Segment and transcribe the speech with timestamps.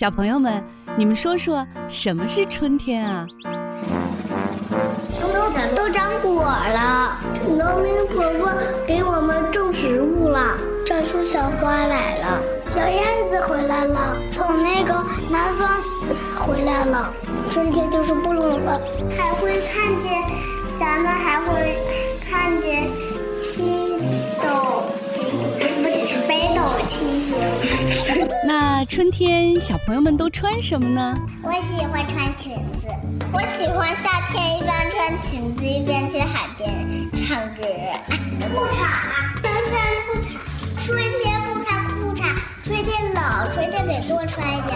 [0.00, 0.64] 小朋友们，
[0.96, 3.26] 你们说说什么是春天啊？
[5.30, 8.50] 都都长果了，农民伯伯
[8.86, 12.42] 给我们种植物了，长出小花来了，
[12.74, 15.68] 小燕子回来了，从那个南方
[16.46, 17.12] 回来了，
[17.50, 18.80] 春天就是不冷了，
[19.18, 20.22] 还会看见，
[20.78, 21.76] 咱们还会
[22.26, 22.88] 看见
[23.38, 23.98] 七
[24.40, 24.69] 斗，不是北斗七星。
[28.46, 31.14] 那春天小朋友们都穿什么呢？
[31.42, 32.88] 我喜欢穿裙子，
[33.32, 36.68] 我喜欢夏天一边穿裙子一边去海边
[37.14, 37.62] 唱歌。
[38.52, 38.74] 裤衩
[39.42, 39.72] 能穿
[40.06, 40.88] 裤衩，春
[41.22, 42.20] 天不穿裤衩，
[42.62, 43.22] 春天冷，
[43.54, 44.72] 春天得多穿一点。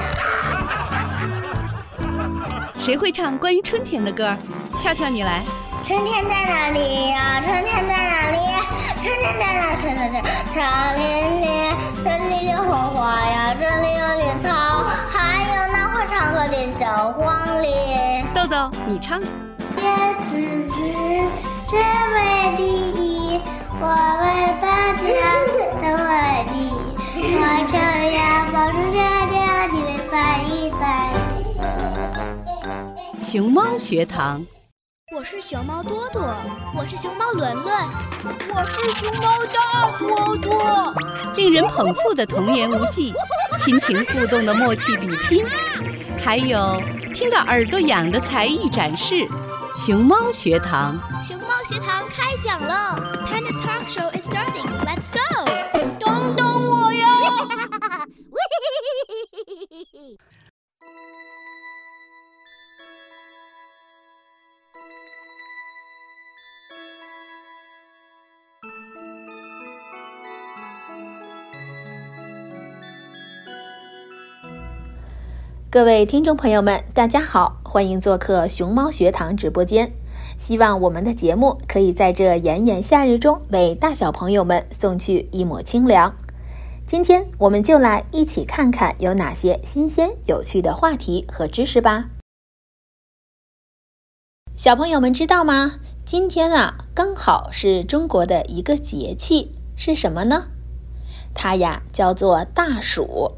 [2.79, 4.37] 谁会唱关于春天的歌？
[4.80, 5.43] 俏俏，你来。
[5.87, 7.43] 春天在哪里呀？
[7.45, 8.38] 春天在哪里？
[9.02, 9.77] 春天在哪？
[9.83, 10.57] 春天在草
[10.97, 11.02] 林
[11.43, 11.45] 里，
[12.02, 14.48] 这里有红花呀，这里有绿草，
[15.10, 17.23] 还有那会唱歌的小黄
[17.62, 17.69] 鹂。
[18.34, 19.21] 豆豆，你唱。
[19.77, 19.85] 叶
[20.30, 20.32] 子
[20.71, 20.74] 子
[21.66, 23.43] 只为第一，
[23.79, 23.85] 我
[24.23, 24.24] 为
[24.62, 24.65] 大
[24.96, 25.05] 家
[25.82, 26.12] 都为
[26.51, 26.73] 第一。
[27.37, 27.40] 我
[27.71, 27.77] 这
[28.16, 28.18] 样
[28.52, 28.96] 保重家
[29.27, 29.37] 家，
[29.71, 30.12] 你们翻
[30.51, 30.82] 译大
[33.23, 34.46] 熊猫学堂。
[35.15, 36.34] 我是熊猫多多，
[36.74, 37.73] 我是熊猫伦伦，
[38.52, 40.93] 我是熊猫大多多。
[41.37, 43.15] 令人捧腹的童言无忌，
[43.60, 45.46] 亲情互动的默契比拼，
[46.18, 46.82] 还有
[47.15, 49.24] 听到耳朵痒的才艺展示。
[49.76, 54.66] 熊猫学堂，熊猫学堂开讲喽！Panda Talk Show is starting.
[54.84, 55.84] Let's go！
[75.75, 79.93] 各位听众朋友们，大家好，欢迎做客熊猫学堂直播间。
[80.39, 86.15] 希望我们的节目可以在这炎炎夏日中为大小朋友们送去一抹清凉。
[86.87, 92.09] 今天我们就来一起看看有哪些新鲜有趣的话题和知识吧。
[94.55, 95.81] 小朋友们知道吗？
[96.07, 100.51] 今天啊，刚好是中国的一个节气，是什么呢？
[101.34, 103.33] 它呀叫做大暑。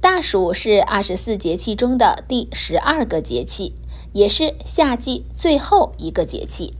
[0.00, 3.74] 大暑是二十四节气中的第十二个节气，
[4.14, 6.72] 也是夏季最后一个节气。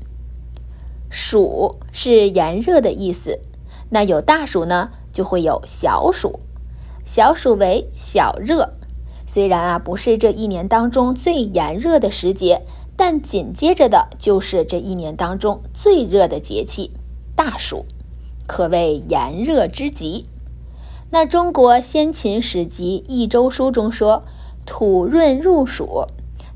[1.11, 3.41] 暑是炎热的意思，
[3.91, 6.41] 那有大暑呢，就会有小暑。
[7.05, 8.73] 小暑为小热，
[9.27, 12.63] 虽然啊不是这一年当中最炎热的时节，
[12.97, 16.93] 但紧接着的就是这一年当中最热的节气——
[17.37, 17.85] 大暑，
[18.47, 20.25] 可谓炎热之极。
[21.13, 24.23] 那中国先秦史籍《益州书》中说
[24.65, 26.05] ：“土润入暑。”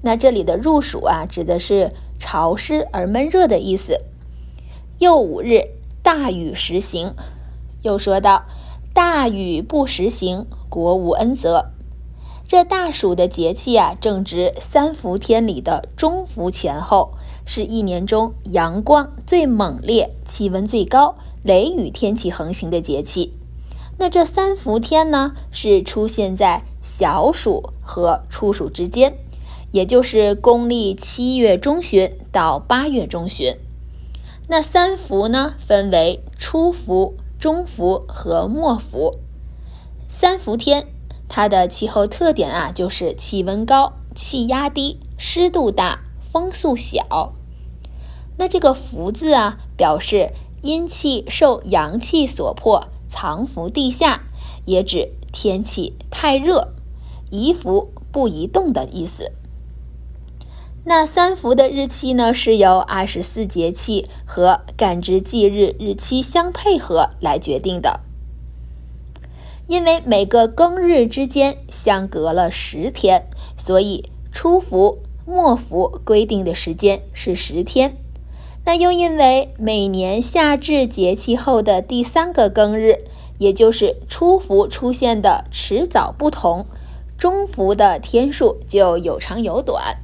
[0.00, 4.00] 那这里的入暑啊，指的是潮湿而闷热的意思。
[4.98, 5.62] 又五日，
[6.04, 7.14] 大雨时行。
[7.82, 8.44] 又说道
[8.94, 11.72] ：“大雨不时行，国无恩泽。”
[12.46, 23.32] 这大暑的节气啊，正值三伏天里的中伏前后，是一年中阳光最猛烈、气温最高、雷雨天气横行的节气。
[23.96, 29.16] 那这三伏天呢，是出现在小暑和初暑之间，
[29.72, 33.56] 也就是公历七月中旬到八月中旬。
[34.48, 39.14] 那三伏呢，分为初伏、中伏和末伏。
[40.08, 40.86] 三伏天，
[41.28, 47.32] 它的气候特点啊，就是气温高、气压低、湿度大、风速小。
[48.36, 50.32] 那这个“伏”字啊，表示
[50.62, 52.88] 阴气受阳气所迫。
[53.14, 54.24] 藏伏地下，
[54.64, 56.74] 也指天气太热，
[57.30, 59.30] 宜伏不宜动的意思。
[60.84, 68.00] 那三伏的日期呢，是由二十四节气和干支纪日日期相配合来决定的。
[69.68, 77.96] 因为每个庚日之间相隔了十天，所以初伏、末伏规定的时间是十天。
[78.66, 83.04] 那又因为每年夏至节气后的第三个庚日，
[83.38, 86.66] 也就是初伏出现的迟早不同，
[87.18, 89.98] 中伏的天数就有长有短。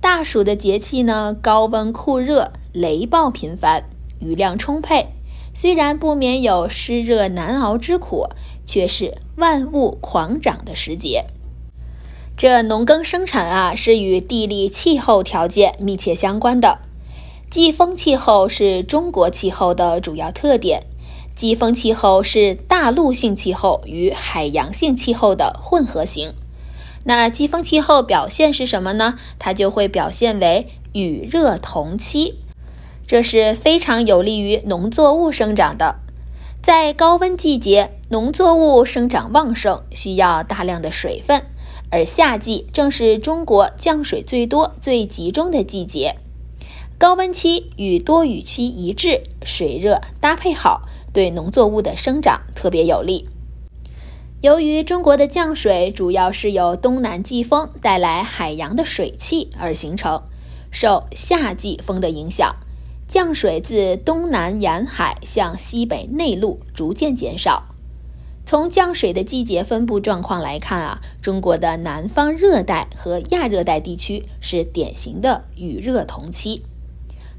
[0.00, 3.84] 大暑的节气呢，高温酷热，雷暴频繁，
[4.20, 5.08] 雨量充沛，
[5.54, 8.28] 虽然不免有湿热难熬之苦，
[8.64, 11.24] 却是万物狂长的时节。
[12.36, 16.78] 这农耕生产啊，是与地理气候条件密切相关的。
[17.50, 20.84] 季风气候是中国气候的主要特点，
[21.38, 26.34] 季风气候是大陆性气候与海洋性气候的混合型。
[27.04, 29.16] 那季风气候表现是什么呢？
[29.38, 32.34] 它就会表现为雨热同期，
[33.06, 36.00] 这是非常有利于农作物生长的。
[36.60, 41.44] 在高温季节，农作物生长旺盛，需要大量的水分，
[41.88, 46.16] 而夏季正是中国降水最多、最集中的季节。
[46.98, 50.82] 高温期与多雨期一致，水热搭配好，
[51.18, 53.28] 对农作物的生长特别有利。
[54.40, 60.22] 由于中国的降水主要是由东南季风带来海洋的水汽而形成，
[60.70, 62.54] 受夏季风的影响。
[63.08, 67.64] 降水自东南沿海向西北内陆逐渐减少。
[68.46, 76.62] 从降水的季节分布状况来看啊，中国的南方热带和亚热带地区是典型的雨热同期。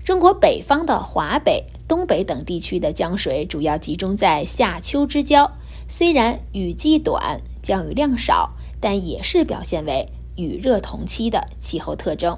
[0.04, 5.54] 中国北方的华北、东北等地区的降水主要集中在夏秋之交，
[5.88, 12.38] 虽然雨季短、降雨量少，但也是表现为雨热同期的气候特征。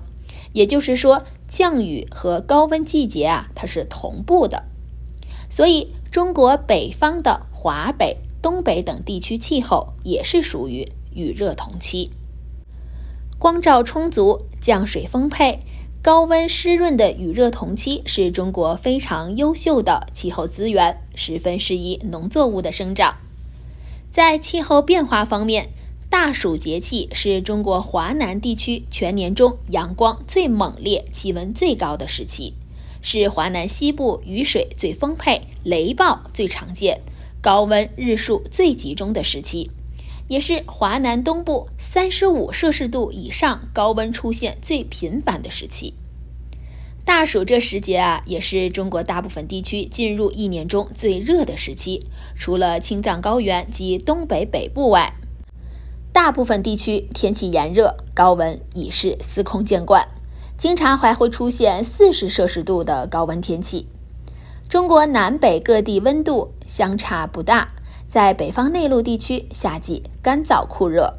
[0.54, 4.64] 也就是说，降雨和高温季节啊，它是同步的，
[5.50, 12.12] 所以中国北方的华北、东北等地区气候也是属于雨热同期。
[13.38, 15.60] 光照充足、降水丰沛、
[16.04, 23.18] 高温湿润的雨热同期是中国非常优秀的气候资源，十分适宜农作物的生长。
[24.10, 25.70] 在气候变化方面，
[26.10, 32.56] 大暑节气是中国华南地区全年中阳光最猛烈、气温最高的时期，
[33.04, 37.02] 是华南西部雨水最丰沛、雷暴最常见、
[37.44, 39.70] 高温日数最集中的时期，
[40.32, 45.94] 也是华南东部三十五摄氏度以上高温出现最频繁的时期。
[47.04, 55.16] 大暑这时节啊，也是中国大部分地区进入一年中最热的时期，除了青藏高原及东北北部外。
[56.14, 60.08] 大部分地区天气炎热，高温已是司空见惯，
[60.58, 63.86] 经常还会出现四十摄氏度的高温天气。
[64.70, 67.74] 中国南北各地温度相差不大，
[68.12, 71.14] 在北方内陆地区，夏季干燥酷热。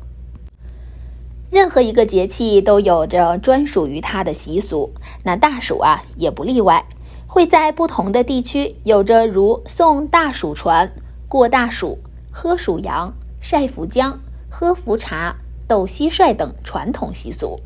[1.51, 4.93] 任何一个节气都有着专属于它的习俗，
[5.25, 6.85] 那大暑啊也不例外，
[7.27, 10.93] 会在不同的地区有着如送大暑船、
[11.29, 11.97] 过大暑、
[12.31, 14.21] 喝暑阳、晒伏江。
[14.51, 15.35] 喝茯茶、
[15.67, 17.59] 斗蟋蟀等传统习俗。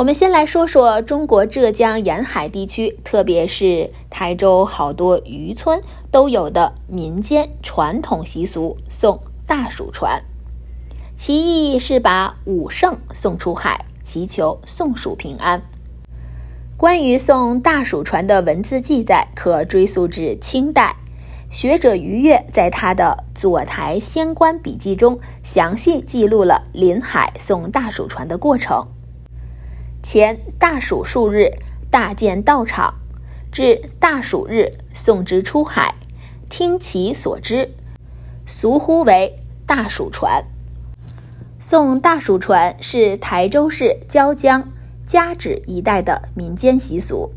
[0.00, 5.78] 我们先来说说中国浙江沿海地区，特别是台州好多渔村
[6.10, 10.22] 都有的民间传统习俗——送大暑船。
[11.18, 15.60] 其意义是把武圣送出海，祈求送暑平安。
[16.78, 20.96] 关于送大暑船的文字记载，可追溯至清代。
[21.50, 28.86] 学者于越在他的《左台仙官笔记》中详细记录了临海送大暑船的过程。
[30.02, 31.52] 前大暑数日，
[31.90, 32.94] 大建道场，
[33.52, 35.94] 至大暑日送之出海，
[36.48, 37.70] 听其所知，
[38.46, 40.44] 俗呼为大暑船。
[41.58, 44.72] 送大暑船是台州市椒江
[45.04, 47.32] 加址一带的民间习俗。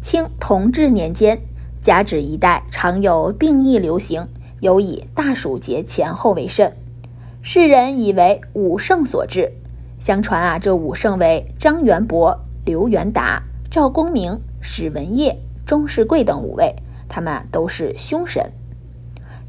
[0.00, 1.42] 清同治年间。
[1.82, 4.28] 甲止一带常有病疫流行，
[4.60, 6.76] 尤以大暑节前后为甚。
[7.40, 9.54] 世人以为五圣所致。
[10.00, 16.74] 相传啊，这武圣为张元伯、刘元达、赵公明、史文业、钟世贵等五位，
[17.06, 18.50] 他们都是凶神。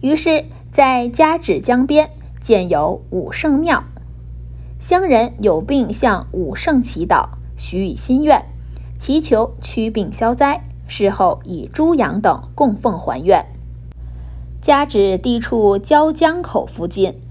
[0.02, 3.86] 于是，在甲止江边建有武圣庙，
[4.78, 8.44] 乡人有病向武圣祈祷，许以心愿，
[9.00, 10.64] 祈求驱病消灾。
[10.88, 13.46] 事后以猪羊等供奉还愿。
[14.62, 17.22] 加之地处椒江口附近，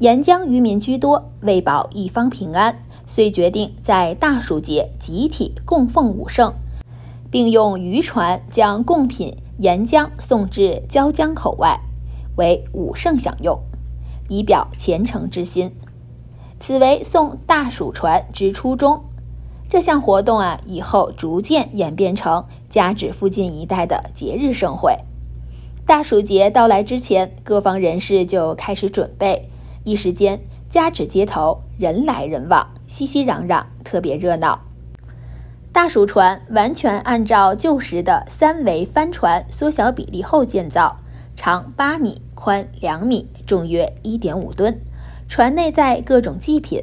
[0.00, 6.54] 沿江渔民居多，为保一方平安，遂决定在大暑节集体供奉武圣，
[7.30, 11.82] 并用渔船将贡品沿江送至椒江口外，
[12.38, 13.60] 为武圣享用，
[14.30, 15.70] 以表虔诚之心。
[16.58, 19.04] 此为送大暑船之初衷。
[19.68, 24.96] 这项活动啊，以后逐渐演变成加止附近一带的节日盛会。
[25.84, 29.50] 大暑节到来之前，各方人士就开始准备，
[29.84, 34.60] 一时间加纸街头人来人往，熙熙攘攘，特别热闹。
[35.72, 40.96] 大暑船完全按照旧时的三桅帆船缩小比例后建造，
[41.36, 44.80] 长八米，宽两米，重约一点五吨，
[45.28, 46.82] 船内载各种祭品。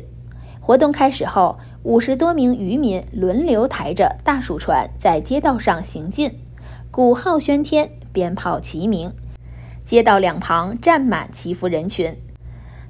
[0.62, 6.40] 活动开始后，五十多名渔民轮流抬着大暑船在街道上行进，
[6.90, 9.14] 鼓号喧天，鞭炮齐鸣，
[9.84, 12.18] 街道两旁站满祈福人群。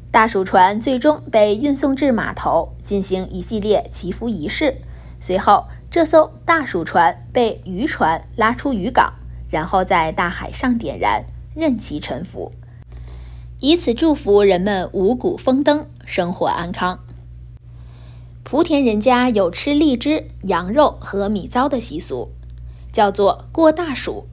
[0.10, 4.78] 大蜀船最终被运送至码头，进行一系列祈福仪式。
[5.20, 9.14] 随后，这艘大蜀船被渔船拉出渔港，
[9.50, 12.52] 然后在大海上点燃，任其沉浮，
[13.60, 17.00] 以此祝福人们五谷丰登，生活安康。
[18.44, 22.32] 莆田人家有吃荔枝、羊肉和米糟的习俗，
[22.94, 24.26] 叫做过大暑。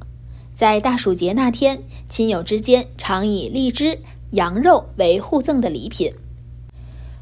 [0.54, 3.98] 在大暑节那天，亲友之间常以荔枝。
[4.34, 6.12] 羊肉为互赠的礼品。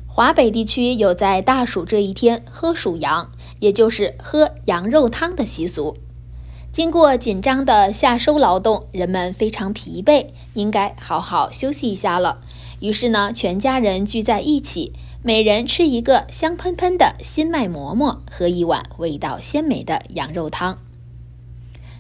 [0.06, 5.96] 华北地区有在大暑这一天喝暑羊，也就是喝羊肉汤的习俗。
[6.72, 12.40] 经过紧张的夏收劳动，人们非常疲惫，应该好好休息一下了。
[12.80, 20.78] 于是呢，全家人聚在一起，每人吃一个香喷喷的新麦馍馍，喝一碗味道鲜美的羊肉汤。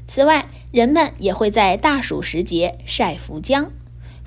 [0.06, 3.68] 此外，人们也会在大暑时节晒福浆。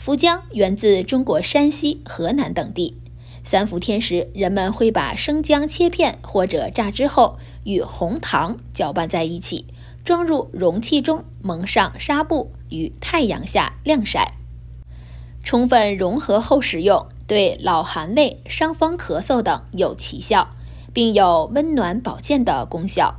[0.05, 2.95] 福浆源自中国山西、河南等地。
[3.43, 9.65] 三伏天时，人们会把生姜切片或者榨汁后与红糖搅拌在一起，
[10.03, 14.33] 装入容器中，蒙上纱布，于太阳下晾晒，
[15.43, 20.51] 充分融合后食用，对老寒胃、伤风咳嗽等有奇效，
[20.93, 23.15] 并有温暖保健的功效。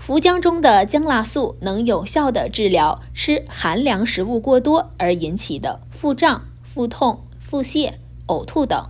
[0.00, 7.92] 茯姜中的姜辣素能有效地治疗吃寒凉食物过多而引起的腹胀、腹痛、腹泻、
[8.26, 8.88] 呕吐等。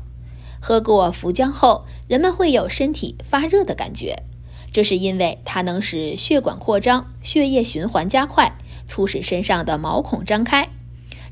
[0.61, 4.23] 喝过茯姜后，人们会有身体发热的感觉，
[4.73, 10.69] 这是因为它能使血管扩张、血液循环加快，促使身上的毛孔张开。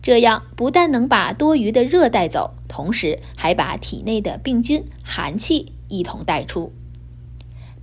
[0.02, 6.72] 这样不但能把多余的热带走，同时还把体内的病菌、寒气一同带出。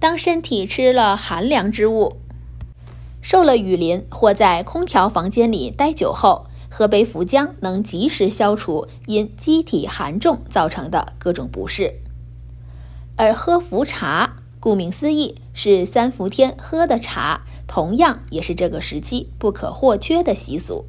[0.03, 2.17] 当身体吃了寒凉之物，
[3.21, 12.01] 受了雨淋或在空调房间里待久后，喝杯茯姜能及时消除因机体寒重造成的各种不适。
[13.15, 20.83] 而喝茯茶，顾名思义是三伏天喝的茶，同样也是这个时期不可或缺的习俗。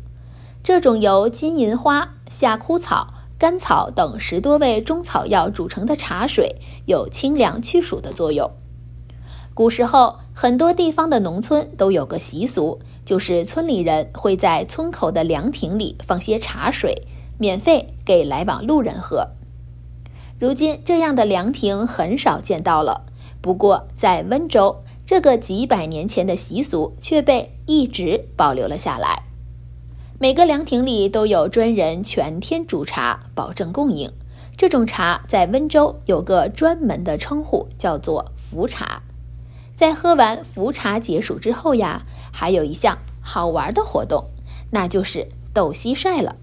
[0.65, 8.51] 这种由金银花、夏枯草、甘草等十多味中草药煮成的茶水，有清凉祛暑的作用。
[9.55, 17.07] 古时候，很多地方的农村都有个习俗，就是村里人会在村口的凉亭里放些茶水，
[17.39, 19.29] 免费给来往路人喝。
[20.41, 23.07] 如今，这样的凉亭很少见到了。
[23.41, 29.23] 不过，在温州，这个几百年前的习俗却被一直保留了下来。
[30.19, 34.11] 每个凉亭里都有专人全天煮茶，保证供应。
[34.57, 39.03] 这种茶在温州有个专门的称呼，叫做茯茶。
[39.75, 44.27] 在喝完茯茶解暑之后呀，还有一项好玩的活动，
[44.71, 46.37] 那就是斗蟋蟀了。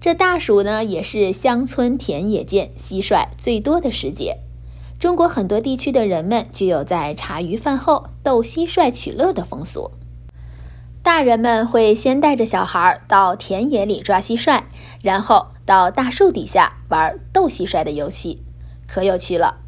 [0.00, 4.38] 这大暑呢，也是乡村田野间蟋蟀最多的时节。
[4.98, 9.90] 中国很多地区的人们就有在茶余饭后斗蟋蟀取乐的风俗。
[11.02, 14.62] 大人们会先带着小孩到田野里抓蟋蟀，
[15.02, 18.42] 然后到大树底下玩斗蟋蟀的游戏，
[18.86, 19.58] 可有趣了。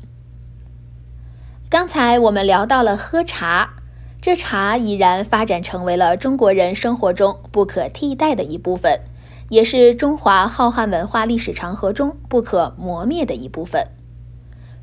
[1.72, 3.70] 刚才我们聊到了喝茶，
[4.20, 9.00] 这茶已然发展成为了中国人生活中不可替代的一部分，
[9.48, 13.86] 也是中华浩瀚文化历史长河中不可磨灭的一部分。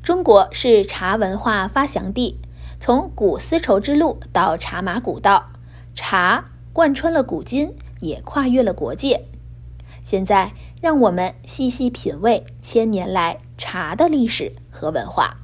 [0.02, 2.40] 中国是茶文化发祥地，
[2.80, 5.52] 从古丝绸之路到茶马古道，
[5.94, 9.26] 茶贯穿了古今，也跨越了国界。
[10.02, 15.36] 现在，让我们细细品味千年来茶的历史和文化。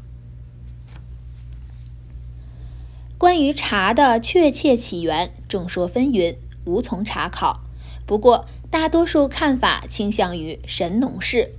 [3.18, 7.62] 关于茶的确切起源，众说纷纭，无从查考。
[8.04, 11.52] 不过，大多数看法倾向于神农氏。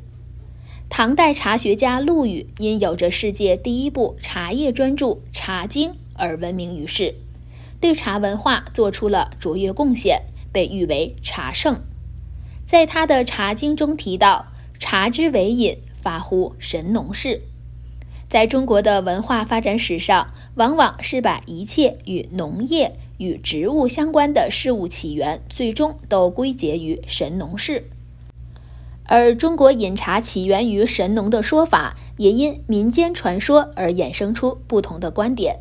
[0.88, 7.16] 唐代茶学家陆羽因有着世界第一部茶叶专著《茶经》而闻名于世，
[7.82, 10.22] 对茶文化做出了卓越贡献，
[10.54, 11.82] 被誉为茶圣。
[12.64, 14.46] 在他的《茶经》中提到
[14.80, 17.42] ：“茶之为饮，发乎神农氏。”
[18.29, 27.89] 在中国的文化发展史上，往往是把一切与农业、与植物相关的事物起源，最终都归结于神农氏。
[29.05, 35.60] 而中国饮茶起源于神农的说法，也因民间传说而衍生出不同的观点。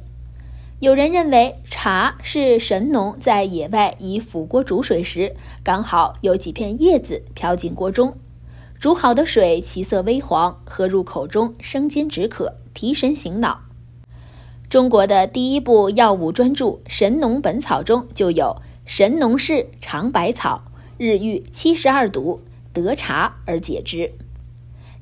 [0.81, 8.17] 有人认为，茶是神农在野外以釜锅煮水时，刚好有几片叶子飘进锅中。
[8.79, 13.63] 煮好的水其色微黄，喝入口中生津止渴、提神醒脑。
[14.69, 20.65] 中国的第一部药物专著《神农本草》中就有神农氏尝百草，
[20.99, 22.43] 日遇七十二毒，
[22.73, 24.13] 得茶而解之。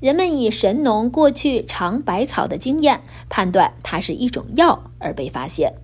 [0.00, 5.74] 人们以神农过去尝百草的经验，判断它是一种药而被发现。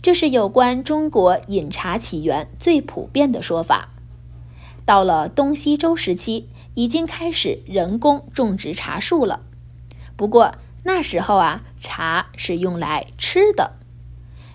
[0.00, 3.90] 这是有关中国饮茶起源最普遍的说法。
[4.84, 9.40] 到了东西周时期，已经开始人工种植茶树了。
[10.16, 10.54] 不过
[10.84, 13.72] 那时候啊，茶是用来吃的，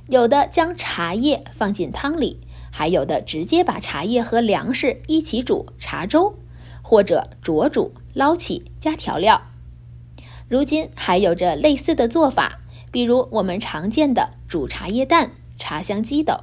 [0.08, 2.40] 有的将茶叶放进汤里，
[2.72, 6.38] 还有的直接把茶叶和粮食一起煮茶粥，
[6.82, 7.94] 或者煮煮。
[8.14, 9.42] 捞起加调料，
[10.48, 16.38] 如今还有着类似的做法，比如我们常见的煮茶叶蛋、茶香鸡等。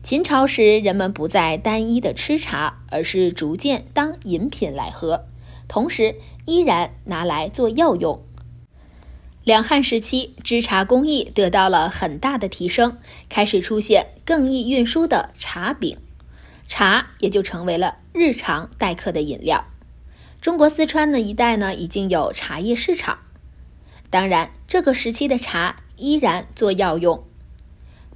[0.00, 5.26] 秦朝时，人们不再单一的吃茶，而是逐渐当饮品来喝，
[5.66, 6.14] 同时
[6.46, 8.22] 依然拿来做药用。
[9.42, 12.96] 两汉时期，制茶工艺得到了很大的提升，
[13.28, 15.98] 开始出现更易运输的茶饼，
[16.68, 19.66] 茶也就成为了日常待客的饮料。
[20.40, 23.18] 中国四川的一带呢，已经有茶叶市场。
[24.10, 27.24] 当然，这个时期的茶依然做药用。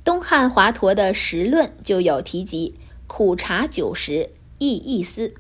[0.05, 2.75] 东汉华佗的《时论》就有提及
[3.07, 5.33] “苦茶九十，益一思”，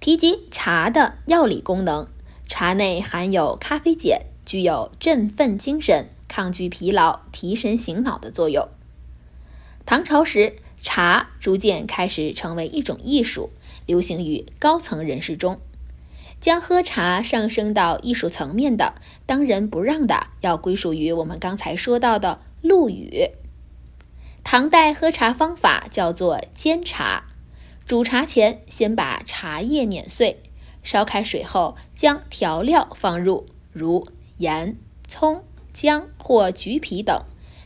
[0.00, 2.08] 提及茶的药理功能。
[2.48, 8.68] 茶内含有咖啡碱，具有振奋精神、抗拒疲劳、提神醒脑的作用。
[9.84, 13.50] 唐朝时，茶逐渐开始成为一种艺术。
[13.84, 15.60] 流行于高层人士中，
[16.40, 18.94] 将喝茶上升到艺术层面的，
[19.26, 23.30] 当仁不让的要归属于我们刚才说到的陆羽。
[24.44, 27.24] 唐代喝茶方法叫做煎茶，
[27.86, 30.42] 煮茶前先把茶叶碾碎，
[30.82, 34.06] 烧开水后将调料放入，如
[34.38, 37.22] 盐、葱、姜或橘皮等，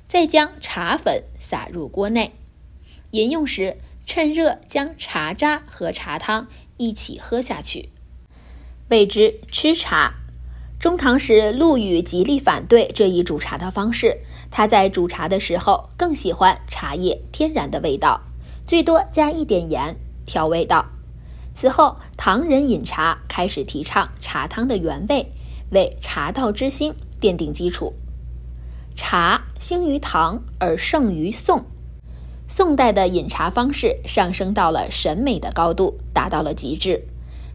[0.06, 2.32] 再将茶粉撒入锅内，
[3.10, 3.78] 饮用时。
[4.08, 7.90] 趁热将茶渣和茶汤一起喝下去，
[8.88, 10.14] 谓之吃茶。
[10.78, 14.20] 中唐时，陆羽极力反对这一煮茶的方式。
[14.56, 18.22] 他在煮茶的时候更喜欢茶叶天然的味道，
[18.66, 20.86] 最多加一点盐调味道。
[21.52, 25.30] 此后，唐人饮茶开始提倡茶汤的原味，
[25.72, 27.92] 为茶道之兴奠定基础。
[28.94, 31.66] 茶兴于唐而盛于宋。
[32.48, 37.06] 宋代的饮茶方式上升到了审美的高度，达到了极致。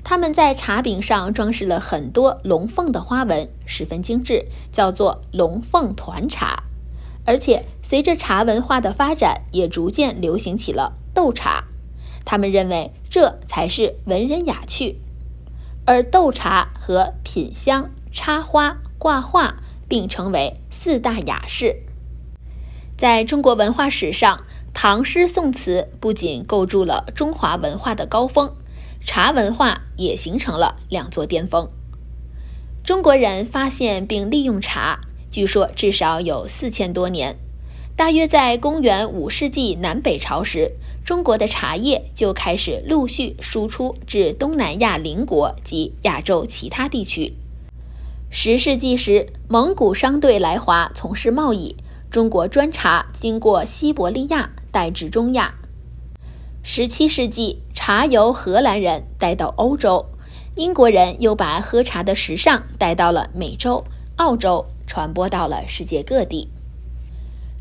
[0.04, 6.62] 他们在茶饼上装饰了很多龙凤的花纹，十分精致，叫做龙凤团茶。
[7.32, 11.64] 而且随着茶文化的发展，也逐渐流行起了斗茶。
[12.26, 14.98] 他们认为这才是文人雅趣。
[15.86, 21.78] 而斗茶和品香、插花、挂画并称为四大雅事。
[22.98, 28.54] 在中国文化史上，唐诗宋词不仅构筑了中华文化的高峰，
[29.06, 31.70] 茶文化也形成了两座巅峰。
[32.84, 35.00] 中国人发现并利用茶，
[35.32, 37.38] 据说至少有四千多年。
[37.96, 47.34] 大约在公元五世纪南北朝时，中国的茶叶就开始陆续输出至东南亚邻国及亚洲其他地区。
[48.30, 51.76] 十世纪时，蒙古商队来华从事贸易，
[52.10, 54.52] 中国砖茶经过西伯利亚。
[54.72, 55.56] 带至中亚。
[56.64, 60.06] 十七世纪，茶由荷兰人带到欧洲，
[60.56, 63.84] 英国人又把喝茶的时尚带到了美洲、
[64.16, 66.50] 澳洲，传播到了世界各地。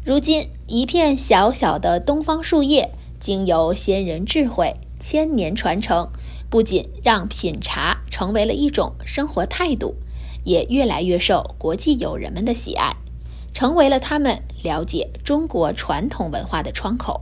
[0.04, 2.90] 如今，一片小小的东方树叶，
[3.20, 6.08] 经由先人智慧千年传承，
[6.50, 9.94] 不仅让品茶成为了一种生活态度，
[10.42, 12.96] 也越来越受国际友人们的喜爱。
[13.52, 17.20] 成为了他们了解中国传统文化的窗口。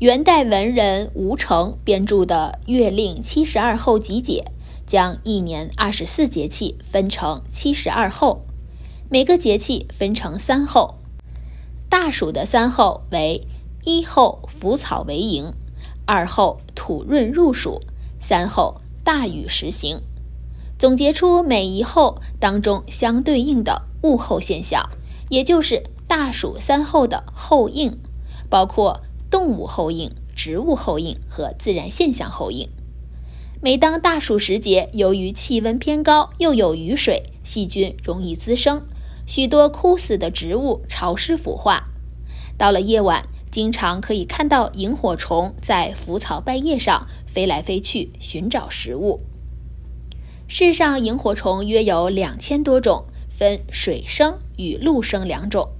[0.00, 4.44] 元代文人吴承编著的《月令七十二候集解》，
[4.88, 8.46] 将一年二十四节气分成七十二候，
[9.10, 10.94] 每个节气分成三候。
[11.90, 13.46] 大暑的三候为：
[13.84, 15.52] 一候腐草为营，
[16.06, 17.82] 二候土润入暑，
[18.18, 20.00] 三候大雨时行。
[20.78, 24.88] 总结出每一候当中相对应的物候现象，
[25.28, 27.98] 也就是大暑三候的候应，
[28.48, 32.70] 包括动物候应、植物候应和自然现象候应。
[33.60, 38.86] 每当大暑时节，由于气温偏高，又有雨水，细菌容易滋生，
[39.26, 41.88] 许多枯死的植物潮湿腐化。
[42.56, 49.22] 到了夜晚，经常可以看到萤火虫在腐草败叶上飞来飞去，寻找食物。
[50.46, 55.70] 世上萤火虫约有两千多种，分水生与陆生两种。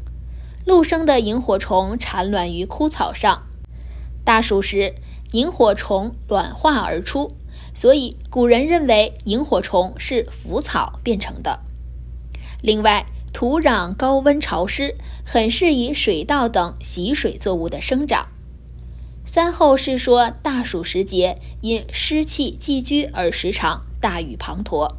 [0.66, 3.44] 陆生的萤火虫产卵于枯草上。
[4.24, 4.96] 大暑时，
[5.30, 7.36] 萤火虫卵化而出，
[7.78, 11.60] 所以古人认为萤火虫是腐草变成的。
[12.60, 18.26] 另外，土壤高温潮湿，很适宜水稻等习水作物的生长。
[19.24, 24.96] 三后是说，大暑时节因湿气积聚而时常大雨滂沱，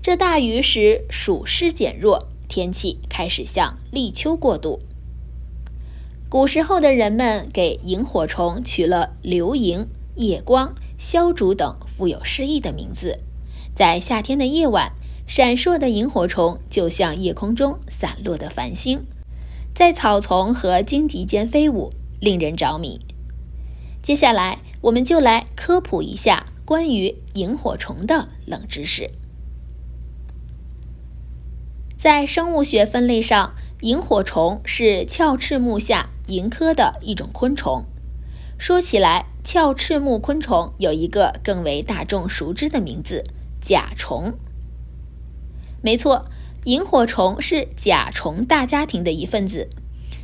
[0.00, 4.80] 这大雨使暑湿减弱，天气开始向立秋过渡。
[6.30, 13.18] 古时候的人们给萤火虫取了流萤、夜光、消烛等富有诗意的名字，
[13.74, 14.92] 在夏天的夜晚。
[15.26, 19.04] 闪烁的萤火虫就像夜空中散落的繁星，
[19.74, 23.00] 在草丛和荆棘间飞舞，令人着迷。
[24.00, 29.10] 接下来，我们就来科普一下关于萤火虫的冷知识。
[31.96, 37.84] 在生物学分类上，萤火虫是鞘翅目下萤科的一种昆虫。
[38.58, 43.24] 说起来，鞘翅目昆虫有一个更为大众熟知的名字——
[43.60, 44.34] 甲虫。
[45.82, 46.26] 没错，
[46.64, 49.68] 萤火虫是甲虫大家庭的一份子，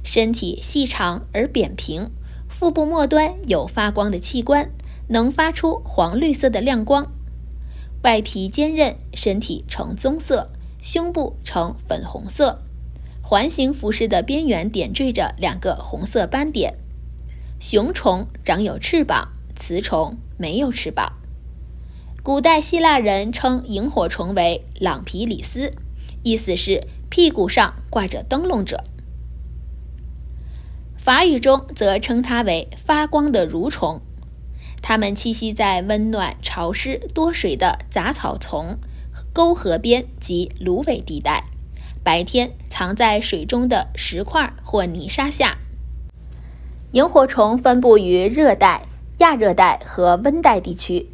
[0.05, 2.11] 身体细长而扁平，
[2.49, 4.71] 腹部末端有发光的器官，
[5.09, 7.11] 能发出黄绿色的亮光，
[8.05, 12.63] 外皮坚韧，身体呈棕色，胸部呈粉红色，
[13.21, 16.75] 环形服饰的边缘点缀着两个红色斑点。
[17.61, 21.15] 雄虫长有翅膀，雌虫没有翅膀。
[22.23, 25.73] 古代希腊人称萤火虫为朗皮里斯，
[26.23, 28.85] 意思是屁股上挂着灯笼者。
[30.97, 34.01] 法语中则称它为发光的蠕虫。
[34.81, 38.79] 它们栖息在温暖、潮湿、多水的杂草丛、
[39.33, 41.45] 沟河边及芦苇地带，
[42.05, 45.59] 白天藏在水中的石块或泥沙下。
[46.93, 48.83] 萤火虫分布于热带、
[49.19, 51.07] 亚热带和温带地区。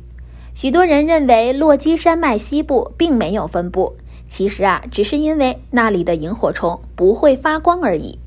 [0.55, 3.97] 许多人认为落基山脉西部并没有分布，
[4.29, 8.21] 其实啊，只是因为那里的萤火虫不会发光而已。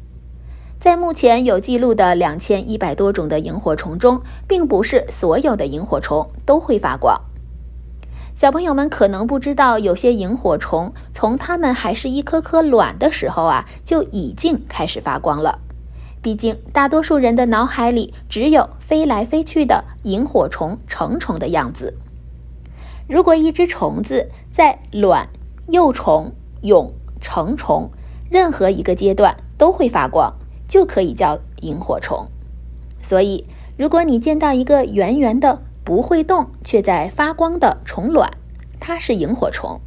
[0.78, 7.18] 在目前有记录的两千一百多种的萤火虫中，并不是所有的萤火虫都会发光。
[8.36, 15.60] 小朋友们可能不知道，有些萤火虫从它们还是一颗颗卵的时候啊，就已经开始发光了。
[16.28, 21.94] 毕竟，大多数人的脑海里只有飞来飞去的萤火虫成虫的样子。
[23.08, 25.30] 如果一只虫子在卵、
[25.70, 27.90] 幼虫、蛹、成虫
[28.30, 30.34] 任何一个阶段都会发光，
[30.68, 32.28] 就可以叫萤火虫。
[33.02, 33.46] 所以，
[33.78, 38.30] 如果你见到一个圆圆的、不会动却在发光的虫卵，
[38.82, 39.80] 它是萤火虫；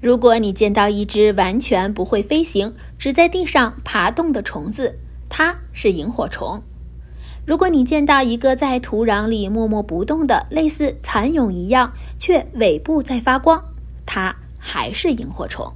[0.00, 4.98] 如果你见到一只完全不会飞行、只在地上爬动的虫子，
[5.34, 6.62] 它是萤火虫。
[7.46, 13.64] 如果你见到一个在土壤里默默不动的，类似蚕蛹一样，却尾部在发光，
[14.04, 15.72] 它还是萤火虫。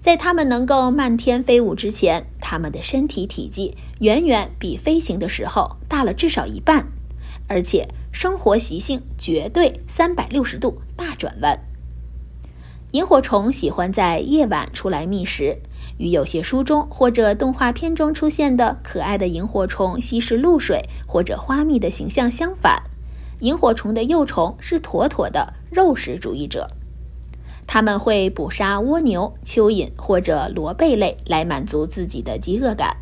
[0.00, 6.88] 在它们能够漫天飞舞之前，它们的身体体积远远比飞行的时候大了至少一半，
[7.46, 11.60] 而且生活习性绝对三百六十度大转弯。
[12.90, 15.58] 萤火虫喜欢在夜晚出来觅食。
[16.02, 22.82] 与有些书中或者动画片中出现的可爱的萤火虫吸食露水或者花蜜的形象相反，
[23.38, 26.72] 萤火虫的幼虫是妥妥的肉食主义者。
[27.68, 32.96] 他们会捕杀蜗牛、蚯蚓或者螺贝类来满足自己的饥饿感。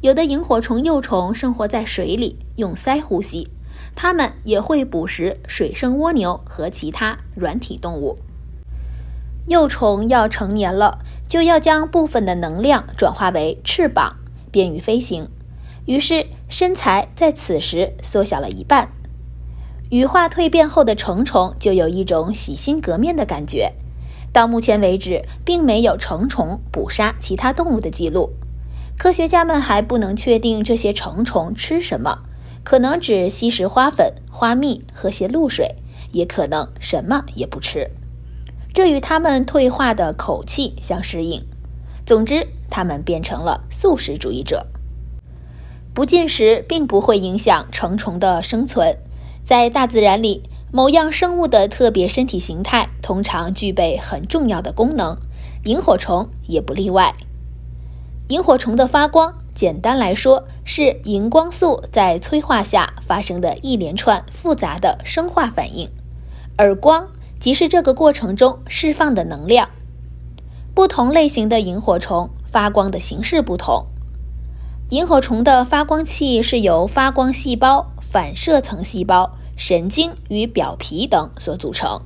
[0.00, 3.50] 有的萤火虫幼虫生活在水里，用鳃呼吸。
[3.94, 8.18] 它们也会捕食水生蜗牛和其他软体动物。
[9.46, 10.98] 幼虫要成年了。
[11.32, 14.16] 就要将部分的能量转化为翅膀，
[14.50, 15.30] 便于飞行。
[15.86, 18.92] 于是身材在此时缩小了一半。
[19.88, 23.72] 羽化蜕变后的成虫就有一种洗心革面的感觉。
[24.30, 28.34] 到目前为止，并没有成虫捕杀其他动物的记录。
[28.98, 32.18] 科学家们还不能确定这些成虫吃什么，
[32.62, 35.76] 可能只吸食花粉、花蜜，和些露水，
[36.12, 37.90] 也可能什么也不吃。
[38.74, 41.44] 这与它们退化的口气相适应。
[42.04, 44.66] 总之，它们变成了素食主义者。
[45.94, 48.96] 不进食并不会影响成虫的生存。
[49.44, 55.18] 在大自然里，某样生物的特别身体形态通常具备很重要的功能，
[55.64, 57.14] 萤火虫也不例外。
[58.28, 65.90] 萤火虫的发光，简单来说是荧光素在催化下发生的一连串复杂的生化反应，
[66.56, 67.06] 而光。
[67.42, 69.68] 即是这个过程中释放的能量。
[70.76, 73.84] 不同类型的萤火虫发光的形式不同，
[74.90, 82.00] 萤火虫的发光器是由发光细胞、反射层细胞、神经与表皮等所组成。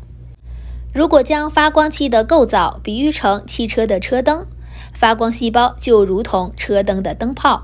[0.95, 4.47] 如果将发光器的构造比喻成汽车的车灯，
[4.95, 7.63] 发光细胞就如同车灯的灯泡，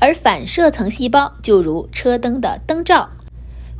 [0.00, 3.08] 而反射层细胞就如车灯的灯罩，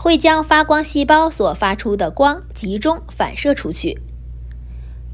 [0.02, 4.02] 会将发光细胞所发出的光集中反射出去。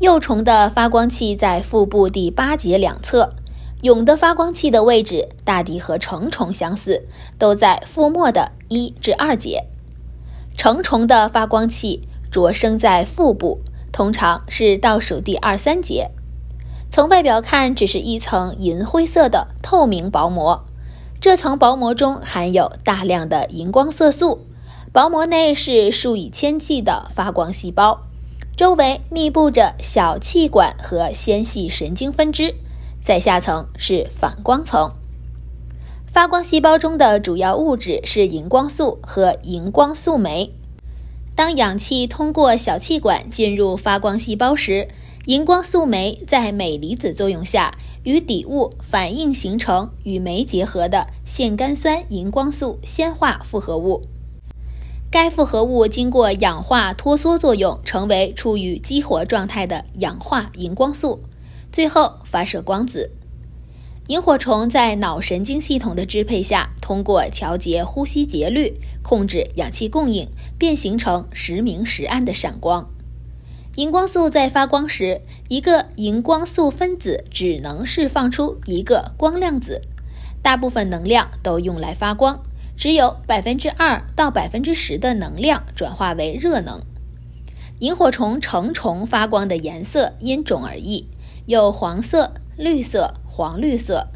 [0.00, 3.28] 幼虫的发光器在腹部第八节两侧。
[3.82, 9.66] 蛹的发光器的位置大抵和成虫相似，都在腹末的一至二节。
[10.56, 13.60] 成虫的发光器着生在腹部，
[13.92, 16.10] 通常是倒数第二三节。
[16.90, 20.64] 从外表看，只是一层银灰色的透明薄膜，
[21.20, 24.46] 这层薄膜中含有大量的荧光色素。
[24.98, 28.02] 薄膜内是数以千计的发光细胞，
[28.56, 32.56] 周围密布着小气管和纤细神经分支。
[33.00, 34.90] 在下层是反光层。
[36.12, 40.52] 发光细胞中的主要物质是荧光素和荧光素酶。
[41.36, 44.88] 当氧气通过小气管进入发光细胞时，
[45.26, 47.70] 荧光素酶在镁离子作用下
[48.02, 54.02] 与底物反应，形成与酶结合的腺苷酸荧光素酰化复合物。
[55.10, 61.22] 该复合物经过氧化脱缩作用，成为处于激活状态的氧化荧光素。
[61.72, 63.10] 最后发射光子。
[64.08, 72.88] 萤火虫在脑神经系统的支配下，通过调节呼吸节律、控制氧气供应，便形成时明时暗的闪光。
[73.76, 79.82] 荧光素在发光时，一个荧光素分子只能释放出一个光量子，
[80.42, 82.42] 大部分能量都用来发光，
[82.78, 86.80] 只有百分之二到百分之十的能量转化为热能。
[87.80, 91.08] 萤火虫成虫发光的颜色因种而异。
[91.46, 94.06] 有黄色、绿色、黄绿色。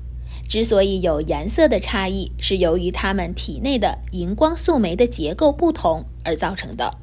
[0.48, 6.98] 之所以有颜色的差异，是由于它们体内的荧光素酶的结构不同而造成的。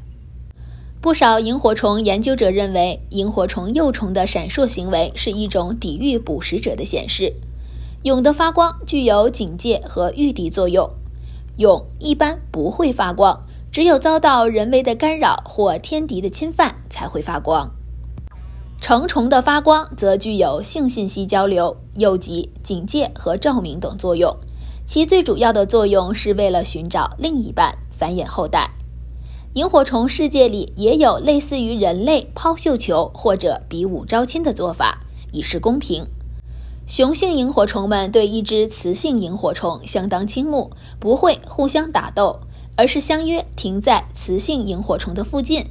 [1.01, 7.33] 不少萤火虫研究者认为，萤火虫幼虫的闪烁行为是一种抵御捕食者的显示。
[8.03, 10.89] 蛹的发光具有警戒和御敌作用。
[11.59, 17.69] 蛹一般不会发光，只有遭到人为的干扰或天敌的侵犯才会发光。
[18.79, 24.33] 成虫的发光则具有性信息交流、诱集、警戒和照明等作用，
[24.85, 28.71] 其最主要的作用是为了寻找另一半、繁衍后代。
[29.55, 34.99] 萤火虫世界里也有类似于人类抛绣球或者比武招亲的做法，
[35.33, 36.07] 以示公平。
[36.89, 42.39] 雄性萤火虫们对一只雌性萤火虫相当倾慕，不会互相打斗，
[42.75, 45.63] 而是相约停在雌性萤火虫的附近，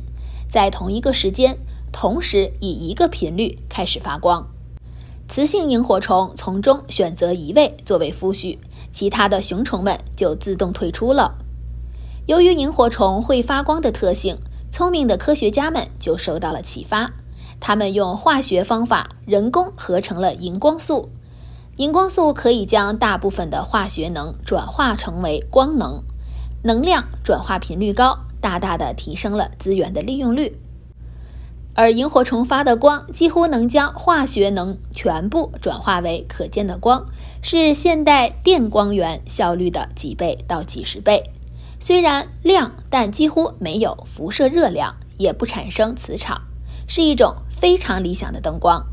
[0.48, 1.58] 在同一个时间。
[1.90, 4.46] 同时以一个频率开始发光，
[5.26, 8.56] 雌性萤火虫从中选择一位作为夫婿，
[8.92, 11.36] 其他的雄虫们就自动退出了。
[12.26, 14.38] 由于萤火虫会发光的特性，
[14.70, 17.10] 聪明的科学家们就受到了启发，
[17.60, 21.10] 他们用化学方法人工合成了荧光素。
[21.76, 26.02] 荧光素可以将大部分的化学能转化成为光能，
[26.62, 30.58] 能量转化频率高，大大的提升了资源的利用率。
[31.74, 37.06] 而萤火虫发的光几乎能将化学能全部转化为可见的光，
[37.40, 41.30] 是现代电光源效率的几倍到几十倍。
[41.78, 46.42] 虽然亮，但几乎没有辐射热量，也不产生磁场，
[46.88, 48.84] 是一种非常理想的灯光。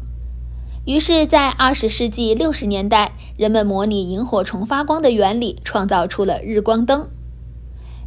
[0.86, 7.10] 于是，在二十世纪六十年代，人们模拟萤火虫发光的原理，创造出了日光灯。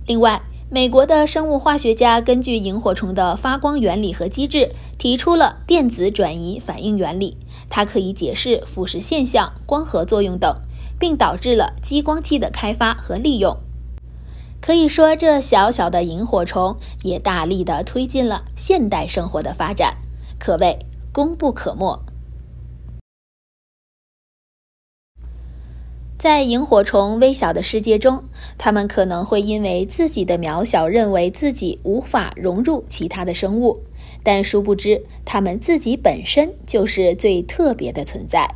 [0.06, 7.36] 另外，美国的生物化学家根据萤火虫的发光原理和机制，提出了电子转移反应原理。
[7.68, 10.54] 它可以解释腐蚀现象、光合作用等，
[11.00, 13.56] 并导致了激光器的开发和利用。
[14.68, 19.96] 可以说，这小小的萤火虫也大力地推进了现代生活的发展，
[20.38, 20.78] 可谓
[21.10, 21.98] 功不可没。
[26.18, 28.24] 在萤火虫微小的世界中，
[28.58, 33.80] 它们可能会因为自己的渺小，认为自己无法融入其他的生物，
[34.22, 38.46] 但殊不知，它们自己本身就是最特别的存在。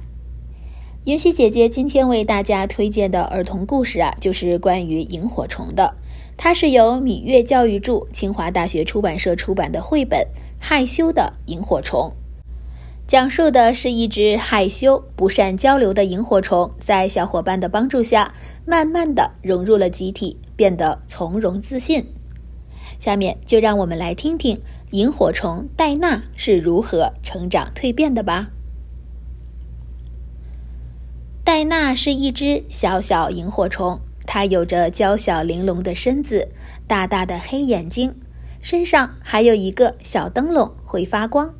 [1.04, 5.96] 云溪姐姐今天为大家推荐的儿童故事啊，就是关于萤火虫的。
[6.44, 10.18] 它是由米月教育著，清华大学出版社出版的绘本
[10.58, 12.10] 《害羞的萤火虫》。
[13.06, 18.34] 讲述的是一只害羞、不善交流的萤火虫，在小伙伴的帮助下，
[18.66, 22.04] 慢慢的融入了集体，变得从容自信。
[22.98, 28.50] 下面就让我们来听听萤火虫戴娜是如何成长蜕变的吧。
[31.44, 34.00] 戴娜是一只小小萤火虫，
[34.34, 36.48] 它有着娇小玲珑的身子，
[36.86, 38.16] 大大的黑眼睛，
[38.62, 41.52] 身上还有一个小灯笼会发光。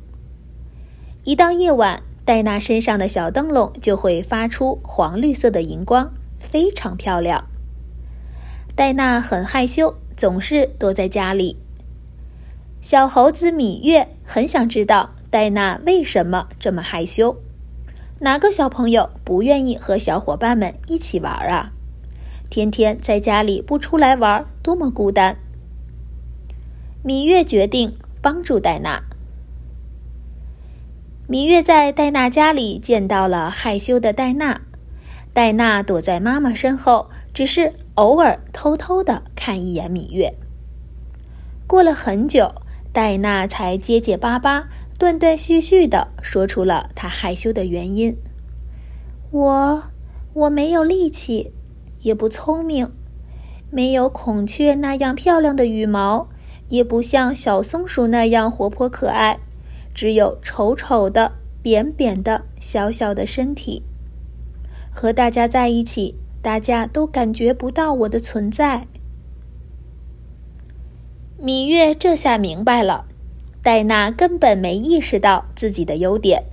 [1.23, 7.47] 一到夜晚，戴娜身上的小灯笼就会发出黄绿色的荧光，非常漂亮。
[8.75, 11.57] 戴娜很害羞，总是躲在家里。
[12.81, 17.37] 小猴子米月很想知道戴娜为什么这么害羞。
[18.21, 21.72] 哪个小朋友不愿意和小伙伴们一起玩啊？
[22.53, 25.39] 天天在家里不出来玩，多么孤单！
[27.03, 29.01] 芈月决定帮助戴娜。
[31.27, 34.61] 芈月在戴娜家里见到了害羞的戴娜，
[35.33, 40.35] 戴娜躲在妈妈身后，只是偶尔偷偷的看一眼芈月。
[41.65, 42.53] 过了很久。
[42.91, 48.15] 戴娜才结结巴巴、断断续续的说出了她害羞的原因
[49.33, 49.83] ：“我
[50.33, 51.51] 我没有力气，
[52.03, 52.91] 也不聪明，
[53.71, 56.29] 没有孔雀那样漂亮的羽毛，
[56.69, 59.39] 也不像小松鼠那样活泼可爱，
[59.93, 63.83] 只有丑丑的、扁扁的、小小的身体。
[64.93, 68.85] 和大家在一起，大家都感觉不到我的存在。”
[71.41, 73.05] 米月这下明白了，
[73.61, 76.43] 戴娜根本没意识到自己的优点，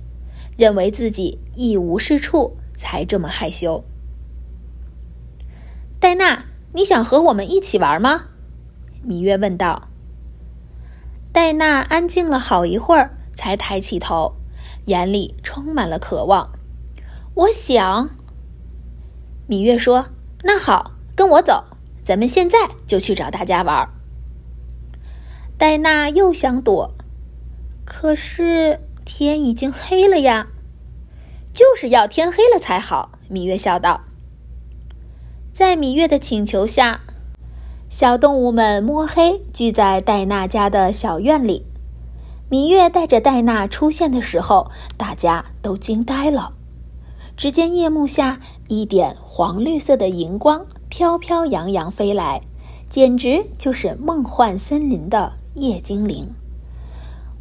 [0.57, 3.83] 认为自己一无是处，才这么害羞。
[6.01, 8.23] 戴娜，你想和我们一起玩吗？
[9.05, 9.87] 芈月问道。
[11.31, 14.33] 戴娜安静了好一会儿，才抬起头，
[14.85, 16.53] 眼里充满了渴望。
[17.35, 18.09] 我想。
[19.47, 20.07] 芈月说
[20.41, 21.65] ：“那好，跟我走，
[22.03, 23.87] 咱们现在就去找大家玩。”
[25.55, 26.95] 戴娜又想躲，
[27.85, 30.47] 可是天已经黑了呀！
[31.53, 33.11] 就是要天黑了才好。
[33.29, 34.01] 芈月笑道。
[35.61, 37.01] 在芈月的请求下，
[37.87, 41.67] 小动物们摸黑聚在戴娜家的小院里。
[42.49, 46.53] 芈月带着戴娜出现的时候，大家都惊呆了。
[47.37, 52.41] 只见夜幕下，一点黄绿色的荧光飘飘扬扬飞来，
[52.89, 55.33] 简直就是梦幻森林的。
[55.53, 56.33] 夜精灵，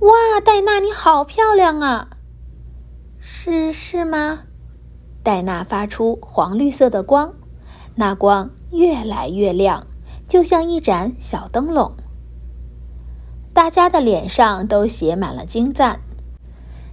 [0.01, 0.13] 哇！
[0.45, 2.11] 戴娜，你好漂亮啊！
[3.19, 4.41] 是是吗？
[5.23, 7.33] 戴娜发出黄绿色的光，
[7.97, 9.87] 那光越来越亮，
[10.29, 11.93] 就像一盏小灯笼。
[13.53, 16.01] 大家的脸上都写满了惊赞。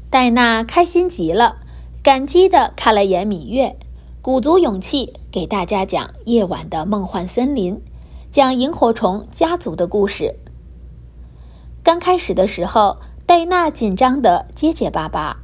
[0.10, 1.58] 戴娜开心极了，
[2.02, 3.78] 感激的看了眼芈月，
[4.22, 7.82] 鼓足勇气给大家讲夜晚的梦幻森林，
[8.32, 10.36] 讲萤火虫家族的故事。
[11.84, 15.38] 刚开始的时候，戴娜紧张的结结巴巴，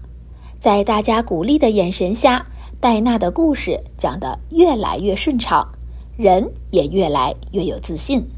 [0.59, 2.47] 在大家鼓励的眼神下，
[2.83, 5.71] 戴娜的故事讲得越来越顺畅，
[6.17, 8.29] 人也越来越有自信。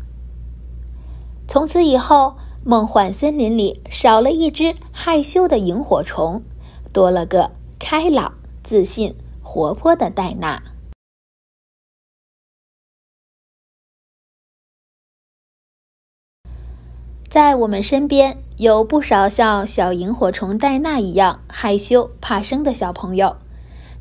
[1.47, 6.43] 从此以后，梦幻森林里少了一只害羞的萤火虫，
[6.93, 10.62] 多了个开朗、自信、活泼的戴娜。
[17.27, 23.36] 在我们身边有不少像小萤火虫戴娜一样害羞怕生的小朋友，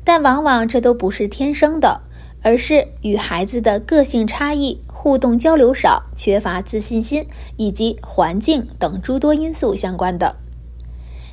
[0.05, 1.99] 但往往这都不是天生的，
[2.41, 10.37] 而是与孩子的个性差异、互动交流少、缺乏自信心以及环境等诸多因素相关的。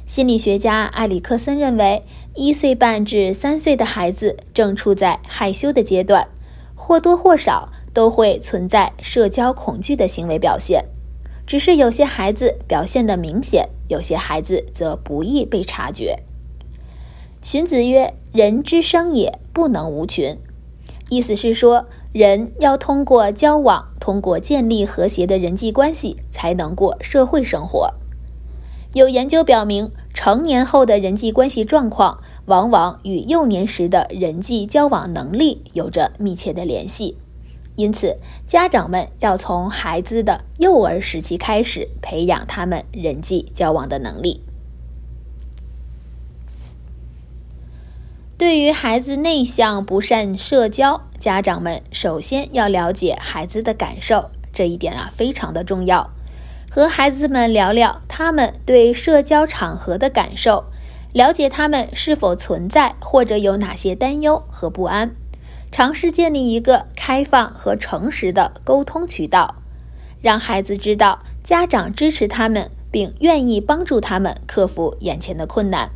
[0.07, 2.03] 心理学家埃里克森认为，
[2.35, 6.27] 一岁半至三岁的孩子正处在害羞的阶段，
[6.75, 10.85] 或多或少都会存在社交恐惧的行为表现。
[11.47, 16.19] 只是有些孩子表现的明显，有些孩子则不易被察觉。
[17.43, 20.37] 荀子曰：“人之生也，不能无群。”
[21.11, 27.93] 意思是说，人要通过交往，通过建立和谐的人际关系，才能过社会生活。
[28.95, 37.19] 有研究表明，成年后的人际关系状况，往往与幼年时的人际交往能力有着密切的联系。
[37.77, 44.43] 因此，家长们要从孩子的幼儿时期开始培养他们人际交往的能力。
[48.43, 56.11] 对于孩子内向不善社交，家长们首先要了解孩子的感受，这一点啊非常的重要。
[56.69, 60.65] 和孩子们聊聊他们对社交场合的感受，
[61.13, 65.15] 了解他们是否存在或者有哪些担忧和不安。
[65.71, 69.55] 尝试建立一个开放和诚实的沟通渠道，
[70.21, 75.93] 让孩子知道家长支持他们，并愿意帮助他们克服眼前的困难。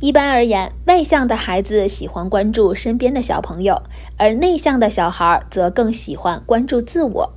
[0.00, 3.82] 一般而言，外向的孩子喜欢关注身边的小朋友，
[4.16, 7.32] 而内向的小孩则更喜欢关注自我。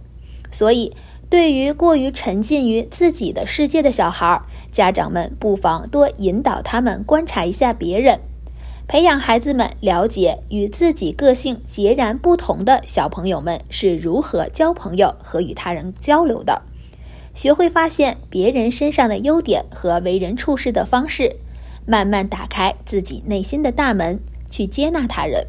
[0.51, 0.95] 所以，
[1.28, 4.39] 对于过于沉浸于自己的世界的小孩，
[4.72, 8.20] 家长们不妨多引导他们观察一下别人，
[8.88, 16.62] 培养孩子们了解与自己个性截然不同的小朋友们是如何交朋友和与他人交流的，
[17.34, 21.38] 学会发现别人身上的优点和为人处事的方式。
[21.86, 24.19] 慢慢打开自己内心的大门，
[24.49, 25.47] 去接纳他人。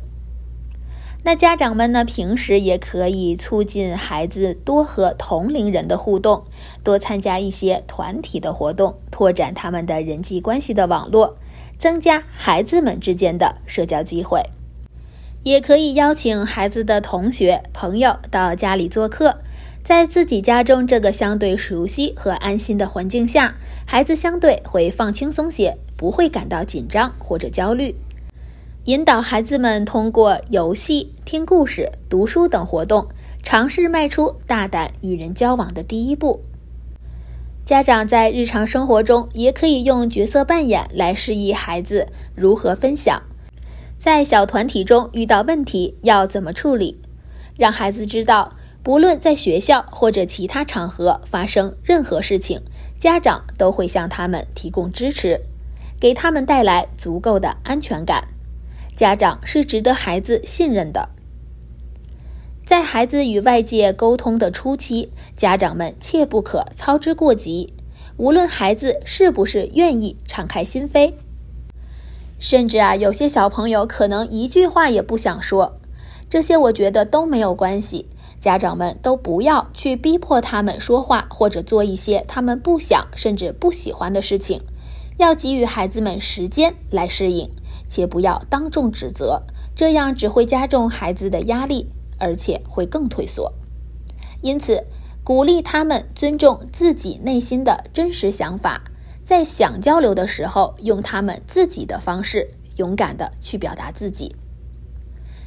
[1.24, 2.04] 那家长们呢？
[2.04, 6.44] 平时也可以促进孩子多和同龄人的互动，
[6.82, 11.36] 多参加一些团体的活动，拓展他们的人际关系的网络，
[11.78, 14.42] 增加孩子们之间的社交机会。
[15.44, 19.38] 也可以邀请孩子的同学、朋友到家里做客。
[19.82, 27.96] 在自己家中这个相对熟悉和安心的环境下，孩子相对会放轻松些，不会感到紧张或者焦虑。
[28.84, 33.08] 引导孩子们通过游戏、听故事、读书等活动，
[33.42, 36.40] 尝试迈出大胆与人交往的第一步。
[37.64, 42.06] 家长在日常生活中也可以用角色扮演来示意孩子
[42.36, 43.20] 如何分享，
[43.98, 47.00] 在小团体中遇到问题要怎么处理，
[47.56, 48.56] 让孩子知道。
[48.82, 52.60] 不论在学校或者其他场合发生任何事情，
[52.98, 55.40] 家长都会向他们提供支持，
[56.00, 58.28] 给他们带来足够的安全感。
[58.96, 61.08] 家长是值得孩子信任的。
[62.64, 67.72] 在孩子与外界沟通的初期，家长们切不可操之过急。
[68.16, 71.14] 无论孩子是不是愿意敞开心扉，
[72.38, 75.78] 甚至啊，有些小朋友可能一句话也不想说，
[76.28, 78.08] 这些我觉得都没有关系。
[78.42, 84.60] 家长们都不要去逼迫他们说话，或者做一些他们不想甚至不喜欢的事情，
[85.16, 87.48] 要给予孩子们时间来适应，
[87.88, 89.44] 且不要当众指责，
[89.76, 91.86] 这样只会加重孩子的压力，
[92.18, 93.52] 而且会更退缩。
[94.40, 94.82] 因此，
[95.22, 98.82] 鼓励他们尊重自己内心的真实想法，
[99.24, 104.34] 在想交流的时候，用他们自己的方式，勇敢的去表达自己。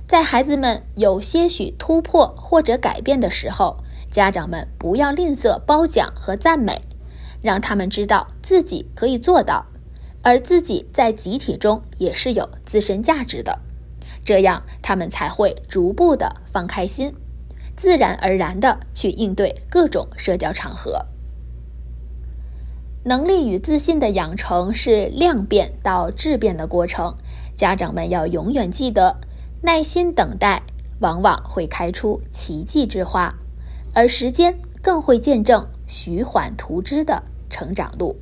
[0.08, 3.78] 在孩子们有些许突破或者改变的时候，
[4.12, 6.80] 家长们不要吝啬褒奖和赞美，
[7.42, 9.66] 让他们知道自己可以做到，
[10.22, 13.60] 而自己在集体中也是有自身价值的，
[14.24, 17.12] 这样他们才会逐步的放开心，
[17.76, 21.04] 自然而然的去应对各种社交场合。
[23.06, 27.16] 能力与自信的养成是量变到质变的过程，
[27.56, 29.18] 家长们要永远记得。
[29.66, 30.62] 耐心等待，
[31.00, 33.34] 往往会开出奇迹之花，
[33.96, 38.16] 而时间更会见证徐缓图之的成长路。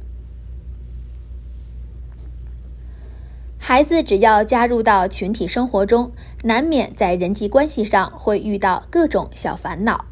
[3.57, 6.13] 孩子只要加入到群体生活中，
[6.45, 10.05] 难免在人际关系上会遇到各种小烦恼，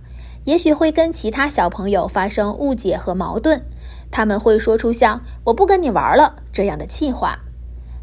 [0.43, 3.63] 也许会跟其他小朋友发生误解和矛盾，
[4.11, 7.39] 他们会说出像“我不跟你玩了”这样的气话，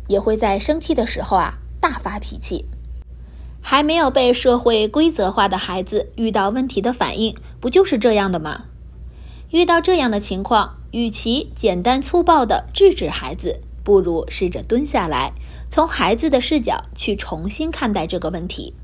[0.07, 2.65] 也会在生气的时候啊大发脾气。
[3.61, 8.65] 还没有被社会规则化的孩子遇到问题的反应，不就是这样的吗？
[9.51, 15.33] 遇到这样的情况，与其简单粗暴地制止孩子，不如试着蹲下来，
[15.71, 18.75] 从孩子的视角去重新看待这个问题。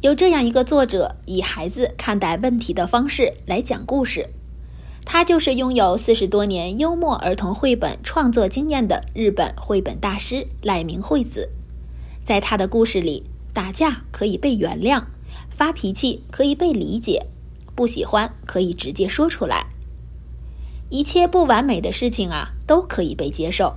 [0.00, 4.28] 有这样一个作者，以孩子看待问题的方式来讲故事，
[5.04, 11.50] 他就是拥有四十多年幽默儿童绘本创作经验的日本绘本大师赖明惠子，
[12.22, 13.24] 在他的故事里。
[13.58, 15.02] 打架可以被原谅，
[15.50, 17.26] 发脾气可以被理解，
[17.74, 19.66] 不喜欢可以直接说出来。
[20.90, 23.74] 一切不完美的事情啊，都可以被接受，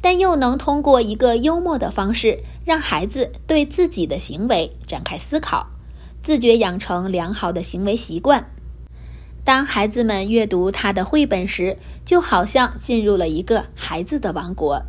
[0.00, 5.66] 但又能通过一个幽默的方式，让孩子对自己的行为展开思考，
[6.22, 8.50] 自觉养成良好的行为习惯。
[9.44, 14.82] 当孩子们阅读他的绘本时，就好像进入了一个孩子的王国。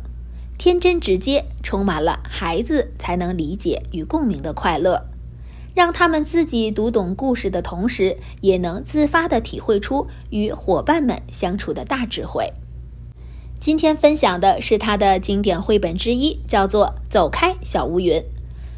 [0.64, 5.06] 天真直接，充满了孩子才能理解与共鸣的快乐，
[5.74, 12.52] 让他们自己读懂故事的同时，也能自发地体会出与伙伴们相处的大智慧。
[13.58, 18.20] 今天分享的是他的经典绘本之一，叫做《走开，小乌云》。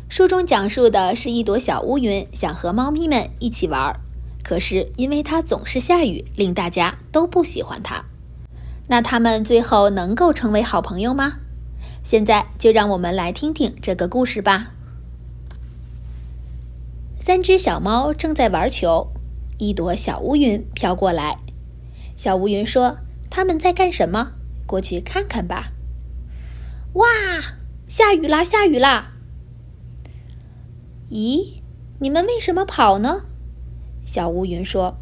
[0.08, 3.94] 书中讲述的是一朵小乌云想和猫咪们一起玩，
[4.42, 8.06] 可是因为它总是下雨，令大家都不喜欢它。
[8.88, 11.40] 那他们最后能够成为好朋友吗？
[12.04, 14.74] 现在就让我们来听听这个故事吧。
[17.18, 19.10] 三只小猫正在玩球，
[19.56, 21.38] 一朵小乌云飘过来。
[22.14, 22.98] 小乌云说
[23.30, 24.32] ：“他们在干什么？
[24.66, 25.72] 过去看看吧。”
[26.92, 27.06] 哇，
[27.88, 28.44] 下雨啦！
[28.44, 29.14] 下雨啦！
[31.10, 31.60] 咦，
[32.00, 33.22] 你们为什么跑呢？
[34.04, 34.98] 小乌云说：“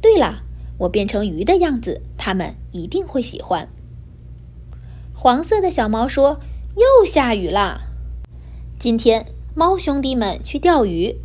[0.00, 0.44] 对了，
[0.78, 3.68] 我变成鱼的样子，他们一定会喜欢。”
[5.20, 6.38] 黄色的小猫说
[6.78, 7.80] ：“又下雨啦！
[8.78, 11.18] 今天猫兄弟们去钓鱼。”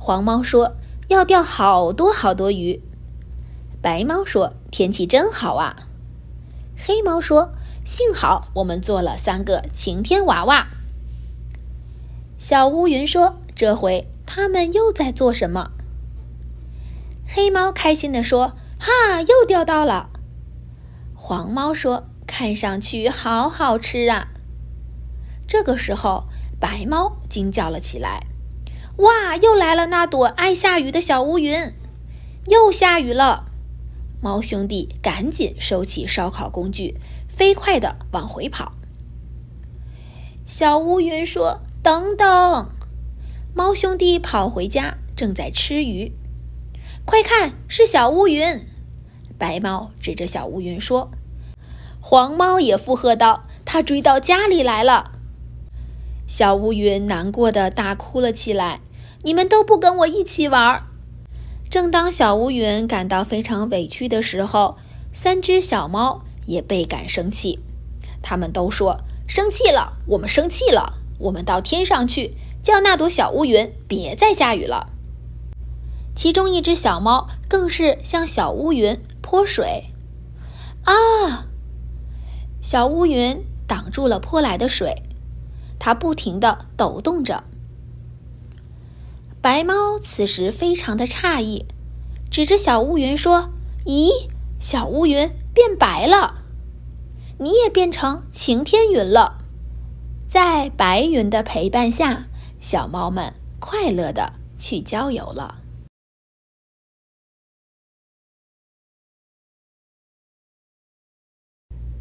[0.00, 0.76] 黄猫说
[1.08, 2.80] ：“要钓好多好多鱼。”
[3.82, 5.76] 白猫说：“天气真好啊！”
[6.78, 7.52] 黑猫说
[7.84, 10.68] ：“幸好我们做了三个晴天娃娃。”
[12.40, 15.72] 小乌云说：“这回他们又在做什么？”
[17.28, 20.08] 黑猫开心地说：“哈，又钓到了！”
[21.14, 22.08] 黄猫说
[22.38, 24.28] ：“看上去好好吃啊！”
[25.48, 26.24] 这个时候，
[26.60, 28.26] 白猫惊叫了起来
[28.98, 31.72] ：“哇，又来了那朵爱下雨的小乌云！
[32.46, 33.46] 又下雨了！”
[34.20, 38.74] 猫兄弟赶紧收起烧烤工具，飞快地往回跑。
[40.44, 42.70] 小乌云说：“等等！”
[43.56, 46.12] 猫兄弟跑回家，正在吃鱼。
[47.06, 48.60] 快看，是小乌云！
[49.38, 51.10] 白猫指着小乌云说
[52.08, 55.10] ：“黄猫也附和道：‘它追到家里来了。’
[56.24, 58.80] 小乌云难过的大哭了起来
[59.26, 60.84] ：‘你们都不跟我一起玩！’
[61.68, 64.78] 正当小乌云感到非常委屈的时候，
[65.12, 67.58] 三只小猫也倍感生气。
[68.22, 74.90] 他们都说：“生气了，我们生气了，我们到天上去，叫那朵小乌云别再下雨了。”
[76.14, 79.86] 其中一只小猫更是向小乌云泼水。
[80.84, 81.48] 啊！
[82.68, 85.04] 小乌云挡住了泼来的水，
[85.78, 87.44] 它不停地抖动着。
[89.40, 91.64] 白猫此时非常的诧异，
[92.28, 93.50] 指着小乌云说
[93.86, 94.08] ：“咦，
[94.58, 96.42] 小乌云变白了，
[97.38, 99.38] 你也变成晴天云了。”
[100.26, 102.26] 在白云的陪伴下，
[102.58, 105.58] 小猫们快乐的去郊游了。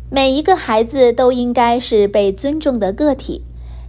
[0.10, 3.44] 每一个孩子都应该是被尊重的个体。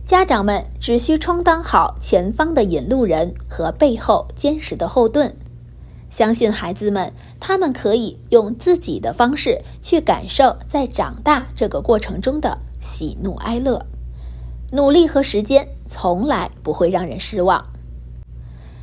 [0.04, 5.32] 家长们只需充当好前方的引路人和背后坚实的后盾，
[6.10, 13.84] 相信孩子们，他们可以用自己的方式去感受在长大这个过程中的喜怒哀乐。
[14.72, 17.66] 努力和时间从来不会让人失望。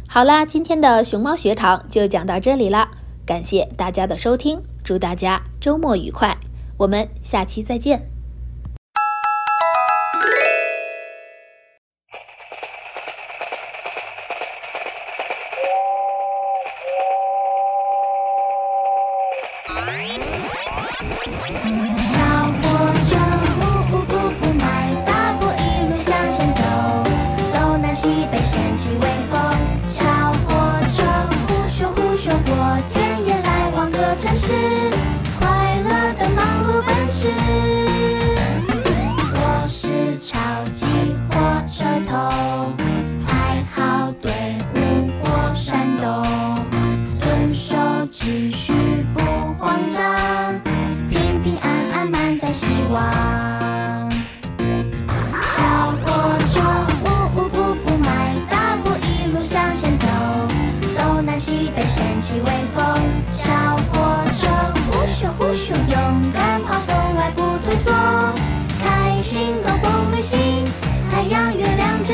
[0.07, 2.91] 好啦，今天的熊猫学堂就讲到这里啦，
[3.25, 6.38] 感谢大家的收听，祝大家周末愉快，
[6.84, 8.12] 我们下期再见。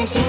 [0.07, 0.28] sueño.